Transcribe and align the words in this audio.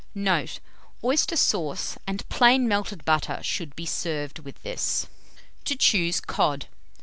Note. 0.15 0.59
Oyster 1.03 1.35
sauce 1.35 1.95
and 2.07 2.27
plain 2.27 2.67
melted 2.67 3.05
butter 3.05 3.39
should 3.43 3.75
be 3.75 3.85
served 3.85 4.39
with 4.39 4.59
this. 4.63 5.05
TO 5.63 5.75
CHOOSE 5.75 6.21
COD. 6.21 6.65